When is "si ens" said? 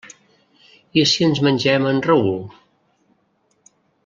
1.11-1.43